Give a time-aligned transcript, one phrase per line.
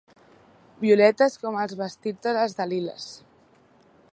[0.85, 3.07] Violetes com els vestits de les Daliles.